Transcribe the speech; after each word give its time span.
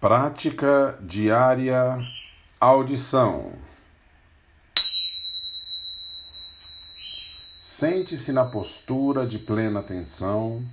Prática 0.00 0.96
diária 1.00 1.98
audição. 2.60 3.50
Sente-se 7.58 8.32
na 8.32 8.44
postura 8.44 9.26
de 9.26 9.40
plena 9.40 9.80
atenção, 9.80 10.64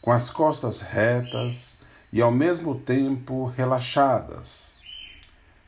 com 0.00 0.10
as 0.10 0.30
costas 0.30 0.80
retas 0.80 1.76
e 2.10 2.22
ao 2.22 2.32
mesmo 2.32 2.80
tempo 2.80 3.44
relaxadas. 3.44 4.80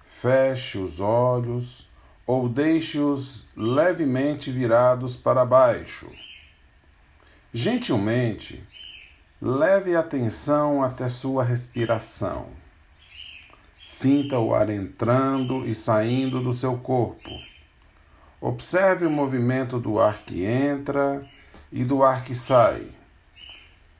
Feche 0.06 0.78
os 0.78 0.98
olhos 0.98 1.86
ou 2.26 2.48
deixe-os 2.48 3.48
levemente 3.54 4.50
virados 4.50 5.14
para 5.14 5.44
baixo. 5.44 6.10
Gentilmente, 7.52 8.66
leve 9.42 9.94
a 9.94 10.00
atenção 10.00 10.82
até 10.82 11.06
sua 11.06 11.44
respiração. 11.44 12.66
Sinta 13.80 14.38
o 14.38 14.54
ar 14.54 14.70
entrando 14.70 15.66
e 15.66 15.74
saindo 15.74 16.42
do 16.42 16.52
seu 16.52 16.76
corpo. 16.78 17.30
Observe 18.40 19.06
o 19.06 19.10
movimento 19.10 19.78
do 19.78 19.98
ar 19.98 20.18
que 20.24 20.44
entra 20.44 21.24
e 21.72 21.84
do 21.84 22.02
ar 22.02 22.24
que 22.24 22.34
sai. 22.34 22.86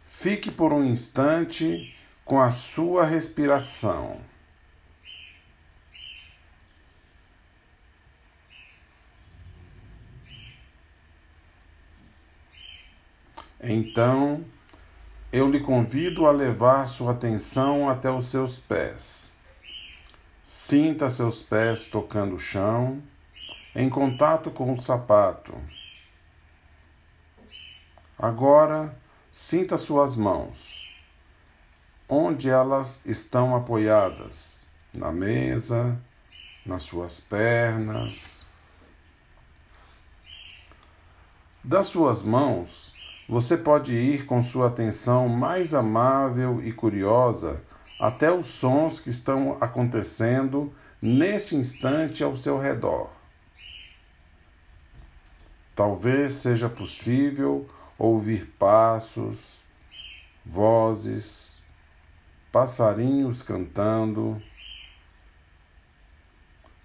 Fique 0.07 0.51
por 0.51 0.73
um 0.73 0.85
instante 0.85 1.95
com 2.25 2.41
a 2.41 2.51
sua 2.51 3.05
respiração. 3.05 4.19
Então, 13.61 14.45
eu 15.33 15.51
lhe 15.51 15.61
convido 15.61 16.27
a 16.27 16.31
levar 16.31 16.87
sua 16.87 17.13
atenção 17.13 17.89
até 17.89 18.11
os 18.11 18.27
seus 18.27 18.57
pés. 18.57 19.33
Sinta 20.51 21.11
seus 21.11 21.43
pés 21.43 21.85
tocando 21.85 22.37
o 22.37 22.39
chão, 22.39 23.03
em 23.77 23.91
contato 23.91 24.51
com 24.51 24.73
o 24.73 24.81
sapato. 24.81 25.53
Agora, 28.19 28.97
sinta 29.31 29.77
suas 29.77 30.17
mãos. 30.17 30.91
Onde 32.09 32.49
elas 32.49 33.05
estão 33.05 33.55
apoiadas? 33.55 34.71
Na 34.91 35.13
mesa, 35.13 36.01
nas 36.65 36.83
suas 36.83 37.21
pernas. 37.21 38.49
Das 41.63 41.89
suas 41.89 42.23
mãos, 42.23 42.95
você 43.29 43.55
pode 43.55 43.95
ir 43.95 44.25
com 44.25 44.43
sua 44.43 44.69
atenção 44.69 45.29
mais 45.29 45.75
amável 45.75 46.65
e 46.65 46.73
curiosa 46.73 47.63
até 47.99 48.31
os 48.31 48.47
sons 48.47 49.01
que 49.01 49.11
estão 49.11 49.59
acontecendo 49.61 50.73
neste 51.03 51.57
instante 51.57 52.23
ao 52.23 52.37
seu 52.37 52.59
redor. 52.59 53.11
Talvez 55.75 56.33
seja 56.33 56.69
possível 56.69 57.69
ouvir 57.99 58.47
passos, 58.59 59.59
vozes, 60.45 61.59
passarinhos 62.53 63.43
cantando. 63.43 64.41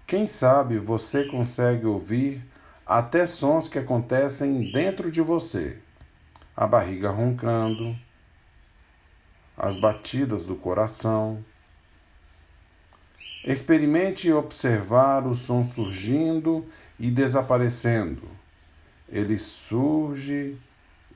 Quem 0.06 0.26
sabe 0.26 0.78
você 0.78 1.24
consegue 1.24 1.86
ouvir 1.86 2.44
até 2.86 3.26
sons 3.26 3.68
que 3.68 3.78
acontecem 3.78 4.70
dentro 4.70 5.10
de 5.10 5.20
você, 5.20 5.78
a 6.56 6.66
barriga 6.66 7.10
roncando 7.10 7.96
as 9.56 9.76
batidas 9.76 10.44
do 10.44 10.56
coração. 10.56 11.44
Experimente 13.44 14.32
observar 14.32 15.26
o 15.26 15.34
som 15.34 15.66
surgindo 15.66 16.66
e 16.98 17.10
desaparecendo. 17.10 18.28
Ele 19.08 19.38
surge 19.38 20.56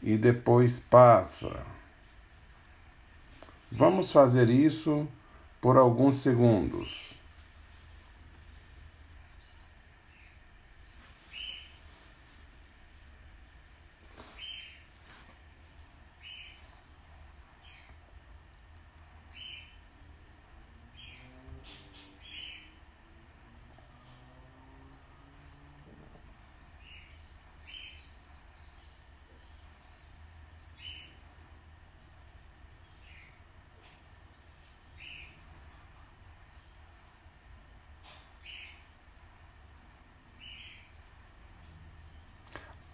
e 0.03 0.17
depois 0.17 0.79
passa. 0.79 1.67
Vamos 3.71 4.13
fazer 4.13 4.49
isso 4.49 5.09
por 5.61 5.77
alguns 5.77 6.19
segundos. 6.19 7.18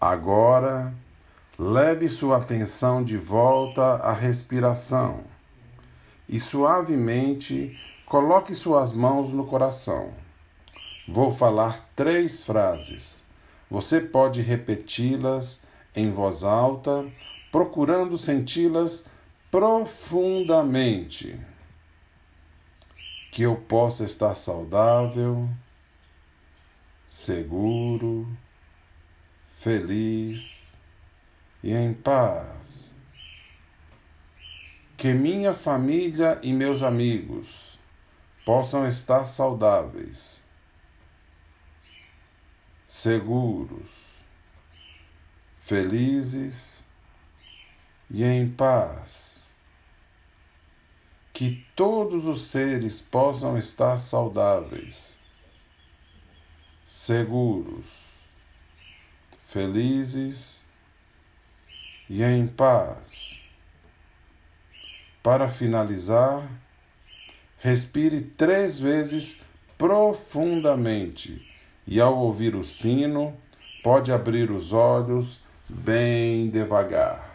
Agora, 0.05 0.93
leve 1.57 2.07
sua 2.07 2.37
atenção 2.37 3.03
de 3.03 3.17
volta 3.17 3.95
à 3.95 4.13
respiração 4.13 5.23
e 6.29 6.39
suavemente 6.39 7.75
coloque 8.05 8.53
suas 8.53 8.93
mãos 8.93 9.33
no 9.33 9.47
coração. 9.47 10.13
Vou 11.07 11.31
falar 11.31 11.89
três 11.95 12.43
frases. 12.43 13.23
Você 13.67 13.99
pode 13.99 14.43
repeti-las 14.43 15.65
em 15.95 16.11
voz 16.11 16.43
alta, 16.43 17.03
procurando 17.51 18.15
senti-las 18.15 19.07
profundamente. 19.49 21.35
Que 23.31 23.41
eu 23.41 23.55
possa 23.55 24.03
estar 24.03 24.35
saudável, 24.35 25.49
seguro, 27.07 28.27
feliz 29.65 30.71
e 31.63 31.73
em 31.73 31.91
paz. 31.91 32.93
Que 34.95 35.11
minha 35.11 35.55
família 35.55 36.39
e 36.43 36.53
meus 36.53 36.83
amigos 36.83 37.79
possam 38.45 38.87
estar 38.87 39.25
saudáveis, 39.25 40.43
seguros, 42.87 43.89
felizes 45.61 46.85
e 48.11 48.23
em 48.23 48.47
paz. 48.47 49.45
Que 51.33 51.65
todos 51.75 52.27
os 52.27 52.51
seres 52.51 53.01
possam 53.01 53.57
estar 53.57 53.97
saudáveis, 53.97 55.17
seguros, 56.85 58.14
felizes 59.55 60.61
e 62.09 62.21
em 62.21 62.45
paz. 62.45 63.39
Para 65.23 65.47
finalizar, 65.47 66.45
respire 67.59 68.19
três 68.19 68.77
vezes 68.77 69.41
profundamente 69.77 71.49
e, 71.87 72.01
ao 72.01 72.17
ouvir 72.17 72.53
o 72.53 72.65
sino, 72.65 73.33
pode 73.81 74.11
abrir 74.11 74.51
os 74.51 74.73
olhos 74.73 75.39
bem 75.69 76.49
devagar. 76.49 77.34